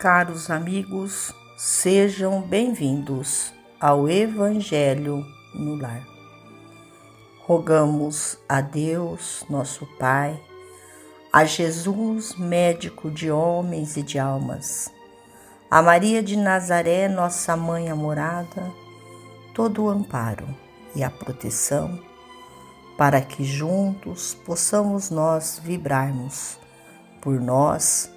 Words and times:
Caros 0.00 0.48
amigos, 0.48 1.30
sejam 1.58 2.40
bem-vindos 2.40 3.52
ao 3.78 4.08
Evangelho 4.08 5.22
no 5.54 5.74
Lar. 5.74 6.02
Rogamos 7.40 8.38
a 8.48 8.62
Deus, 8.62 9.44
nosso 9.50 9.84
Pai, 9.98 10.40
a 11.30 11.44
Jesus, 11.44 12.34
médico 12.34 13.10
de 13.10 13.30
homens 13.30 13.98
e 13.98 14.02
de 14.02 14.18
almas, 14.18 14.90
a 15.70 15.82
Maria 15.82 16.22
de 16.22 16.34
Nazaré, 16.34 17.06
nossa 17.06 17.54
mãe 17.54 17.90
amorada, 17.90 18.72
todo 19.52 19.84
o 19.84 19.90
amparo 19.90 20.48
e 20.96 21.04
a 21.04 21.10
proteção, 21.10 22.00
para 22.96 23.20
que 23.20 23.44
juntos 23.44 24.32
possamos 24.32 25.10
nós 25.10 25.60
vibrarmos 25.62 26.58
por 27.20 27.38
nós 27.38 28.10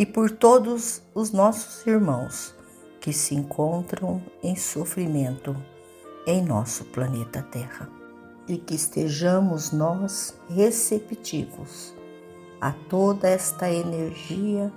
e 0.00 0.06
por 0.06 0.30
todos 0.30 1.02
os 1.14 1.30
nossos 1.30 1.86
irmãos 1.86 2.54
que 3.02 3.12
se 3.12 3.34
encontram 3.34 4.22
em 4.42 4.56
sofrimento 4.56 5.54
em 6.26 6.42
nosso 6.42 6.86
planeta 6.86 7.42
Terra. 7.42 7.86
E 8.48 8.56
que 8.56 8.74
estejamos 8.74 9.72
nós 9.72 10.34
receptivos 10.48 11.94
a 12.58 12.72
toda 12.72 13.28
esta 13.28 13.70
energia, 13.70 14.72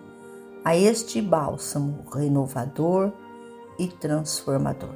a 0.61 0.75
este 0.75 1.21
bálsamo 1.21 2.03
renovador 2.13 3.13
e 3.79 3.87
transformador. 3.87 4.93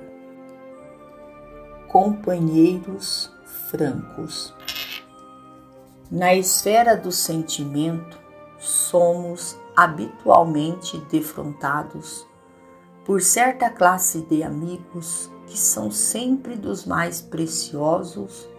Companheiros 1.87 3.31
francos. 3.69 4.53
Na 6.11 6.35
esfera 6.35 6.97
do 6.97 7.13
sentimento, 7.13 8.26
somos 8.59 9.57
habitualmente 9.75 10.97
defrontados 11.09 12.27
por 13.05 13.21
certa 13.21 13.69
classe 13.69 14.21
de 14.21 14.43
amigos 14.43 15.31
que 15.45 15.57
são 15.57 15.89
sempre 15.89 16.55
dos 16.55 16.85
mais 16.85 17.21
preciosos 17.21 18.49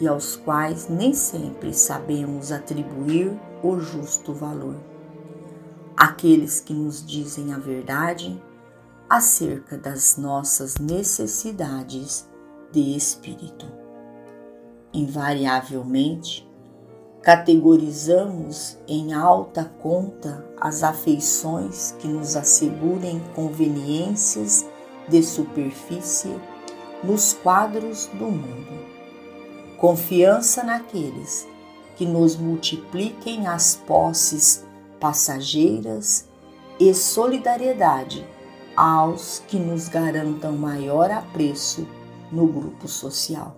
e 0.00 0.06
aos 0.06 0.36
quais 0.36 0.88
nem 0.88 1.12
sempre 1.12 1.74
sabemos 1.74 2.52
atribuir 2.52 3.32
o 3.62 3.78
justo 3.80 4.32
valor. 4.32 4.76
Aqueles 5.96 6.60
que 6.60 6.72
nos 6.72 7.04
dizem 7.04 7.52
a 7.52 7.58
verdade 7.58 8.40
acerca 9.08 9.76
das 9.76 10.16
nossas 10.16 10.76
necessidades 10.76 12.28
de 12.70 12.96
espírito. 12.96 13.66
Invariavelmente, 14.92 16.48
Categorizamos 17.24 18.76
em 18.86 19.14
alta 19.14 19.64
conta 19.80 20.44
as 20.60 20.82
afeições 20.82 21.96
que 21.98 22.06
nos 22.06 22.36
assegurem 22.36 23.18
conveniências 23.34 24.66
de 25.08 25.22
superfície 25.22 26.38
nos 27.02 27.32
quadros 27.32 28.08
do 28.08 28.26
mundo. 28.26 28.84
Confiança 29.78 30.62
naqueles 30.62 31.48
que 31.96 32.04
nos 32.04 32.36
multipliquem 32.36 33.46
as 33.46 33.74
posses 33.74 34.62
passageiras 35.00 36.28
e 36.78 36.92
solidariedade 36.92 38.22
aos 38.76 39.42
que 39.48 39.58
nos 39.58 39.88
garantam 39.88 40.52
maior 40.52 41.10
apreço 41.10 41.88
no 42.30 42.46
grupo 42.46 42.86
social. 42.86 43.56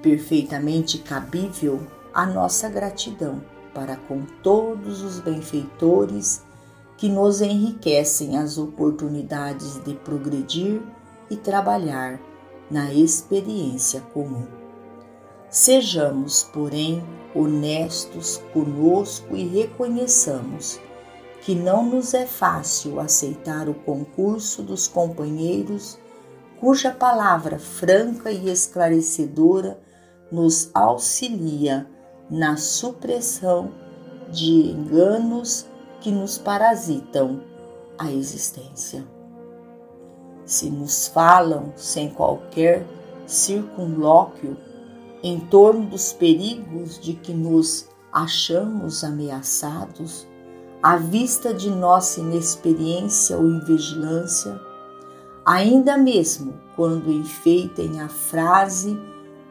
Perfeitamente 0.00 0.98
cabível 0.98 1.80
a 2.16 2.24
nossa 2.24 2.70
gratidão 2.70 3.42
para 3.74 3.94
com 3.94 4.22
todos 4.42 5.02
os 5.02 5.20
benfeitores 5.20 6.42
que 6.96 7.10
nos 7.10 7.42
enriquecem 7.42 8.38
as 8.38 8.56
oportunidades 8.56 9.84
de 9.84 9.92
progredir 9.96 10.80
e 11.28 11.36
trabalhar 11.36 12.18
na 12.70 12.90
experiência 12.90 14.00
comum. 14.14 14.46
Sejamos, 15.50 16.42
porém, 16.42 17.04
honestos 17.34 18.42
conosco 18.50 19.36
e 19.36 19.46
reconheçamos 19.46 20.80
que 21.42 21.54
não 21.54 21.84
nos 21.84 22.14
é 22.14 22.24
fácil 22.24 22.98
aceitar 22.98 23.68
o 23.68 23.74
concurso 23.74 24.62
dos 24.62 24.88
companheiros 24.88 25.98
cuja 26.58 26.90
palavra 26.90 27.58
franca 27.58 28.30
e 28.30 28.48
esclarecedora 28.48 29.78
nos 30.32 30.70
auxilia 30.72 31.86
na 32.30 32.56
supressão 32.56 33.70
de 34.30 34.70
enganos 34.70 35.66
que 36.00 36.10
nos 36.10 36.38
parasitam 36.38 37.40
a 37.98 38.10
existência. 38.10 39.06
Se 40.44 40.70
nos 40.70 41.08
falam 41.08 41.72
sem 41.76 42.10
qualquer 42.10 42.86
circunlóquio 43.26 44.56
em 45.22 45.40
torno 45.40 45.86
dos 45.86 46.12
perigos 46.12 47.00
de 47.00 47.14
que 47.14 47.32
nos 47.32 47.88
achamos 48.12 49.02
ameaçados, 49.02 50.26
à 50.82 50.96
vista 50.96 51.52
de 51.52 51.68
nossa 51.68 52.20
inexperiência 52.20 53.36
ou 53.36 53.44
invigilância, 53.44 54.60
ainda 55.44 55.98
mesmo 55.98 56.54
quando 56.76 57.10
enfeitem 57.10 58.00
a 58.00 58.08
frase 58.08 58.96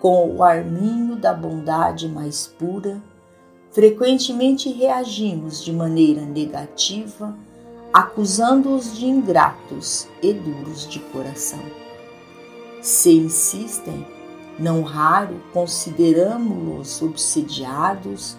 com 0.05 0.35
o 0.35 0.43
arminho 0.43 1.15
da 1.15 1.33
bondade 1.33 2.07
mais 2.07 2.45
pura, 2.45 3.01
frequentemente 3.71 4.71
reagimos 4.71 5.63
de 5.63 5.73
maneira 5.73 6.21
negativa, 6.21 7.35
acusando-os 7.91 8.95
de 8.95 9.07
ingratos 9.07 10.07
e 10.21 10.31
duros 10.31 10.87
de 10.87 10.99
coração. 10.99 11.63
Se 12.83 13.13
insistem, 13.13 14.05
não 14.59 14.83
raro 14.83 15.41
consideramos-los 15.51 17.01
obsediados 17.01 18.37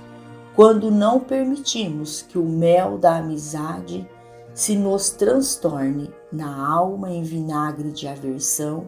quando 0.54 0.88
não 0.88 1.18
permitimos 1.18 2.22
que 2.22 2.38
o 2.38 2.44
mel 2.44 2.96
da 2.96 3.16
amizade 3.16 4.08
se 4.54 4.76
nos 4.76 5.10
transtorne 5.10 6.14
na 6.30 6.64
alma 6.64 7.10
em 7.10 7.24
vinagre 7.24 7.90
de 7.90 8.06
aversão 8.06 8.86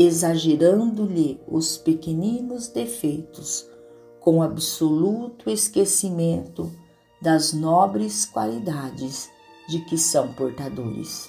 exagerando-lhe 0.00 1.38
os 1.46 1.76
pequeninos 1.76 2.68
defeitos, 2.68 3.68
com 4.18 4.42
absoluto 4.42 5.50
esquecimento 5.50 6.72
das 7.20 7.52
nobres 7.52 8.24
qualidades 8.24 9.30
de 9.68 9.84
que 9.84 9.98
são 9.98 10.32
portadores. 10.32 11.28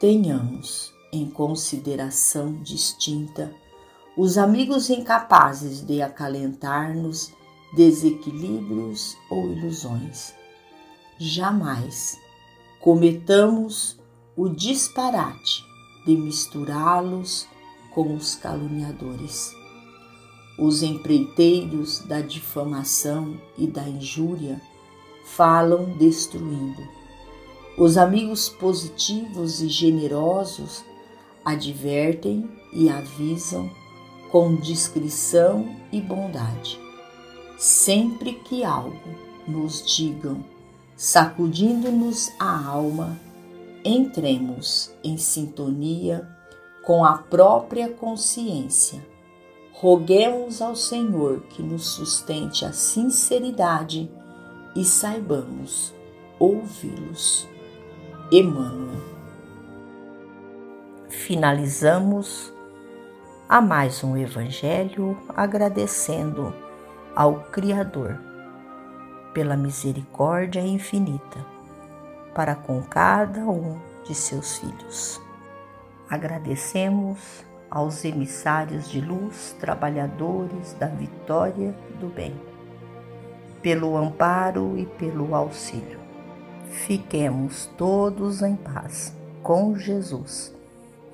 Tenhamos 0.00 0.90
em 1.12 1.28
consideração 1.28 2.62
distinta 2.62 3.54
os 4.16 4.38
amigos 4.38 4.88
incapazes 4.88 5.84
de 5.84 6.00
acalentar-nos 6.00 7.30
desequilíbrios 7.76 9.14
ou 9.30 9.52
ilusões. 9.52 10.32
Jamais 11.18 12.18
cometamos 12.80 13.98
o 14.34 14.48
disparate 14.48 15.69
de 16.06 16.16
misturá-los 16.16 17.46
com 17.94 18.14
os 18.14 18.34
caluniadores. 18.34 19.54
Os 20.58 20.82
empreiteiros 20.82 22.00
da 22.00 22.20
difamação 22.20 23.40
e 23.56 23.66
da 23.66 23.88
injúria 23.88 24.60
falam 25.24 25.96
destruindo. 25.96 26.82
Os 27.78 27.96
amigos 27.96 28.48
positivos 28.48 29.62
e 29.62 29.68
generosos 29.68 30.84
advertem 31.44 32.48
e 32.72 32.88
avisam 32.88 33.70
com 34.30 34.54
discrição 34.54 35.76
e 35.90 36.00
bondade. 36.00 36.78
Sempre 37.58 38.34
que 38.34 38.64
algo 38.64 38.96
nos 39.46 39.84
digam, 39.84 40.44
sacudindo-nos 40.96 42.30
a 42.38 42.66
alma, 42.66 43.18
entremos 43.84 44.94
em 45.02 45.16
sintonia 45.16 46.28
com 46.84 47.04
a 47.04 47.18
própria 47.18 47.88
consciência. 47.88 49.04
Roguemos 49.72 50.60
ao 50.60 50.76
Senhor 50.76 51.40
que 51.48 51.62
nos 51.62 51.86
sustente 51.86 52.64
a 52.64 52.72
sinceridade 52.72 54.10
e 54.76 54.84
saibamos 54.84 55.94
ouvi-los. 56.38 57.48
Emmanuel. 58.30 59.00
Finalizamos 61.08 62.52
a 63.48 63.60
mais 63.60 64.04
um 64.04 64.16
Evangelho 64.16 65.18
agradecendo 65.30 66.54
ao 67.16 67.40
Criador 67.50 68.20
pela 69.34 69.56
misericórdia 69.56 70.60
infinita 70.60 71.59
para 72.34 72.54
com 72.54 72.82
cada 72.82 73.40
um 73.40 73.78
de 74.04 74.14
seus 74.14 74.58
filhos. 74.58 75.20
Agradecemos 76.08 77.44
aos 77.70 78.04
emissários 78.04 78.88
de 78.88 79.00
luz, 79.00 79.54
trabalhadores 79.60 80.74
da 80.74 80.86
vitória 80.86 81.74
do 82.00 82.08
bem, 82.08 82.34
pelo 83.62 83.96
amparo 83.96 84.76
e 84.76 84.86
pelo 84.86 85.34
auxílio. 85.34 86.00
Fiquemos 86.70 87.66
todos 87.76 88.42
em 88.42 88.56
paz 88.56 89.14
com 89.42 89.76
Jesus 89.76 90.52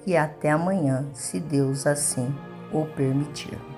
e 0.06 0.16
até 0.16 0.50
amanhã, 0.50 1.06
se 1.12 1.40
Deus 1.40 1.86
assim 1.86 2.32
o 2.72 2.86
permitir. 2.86 3.75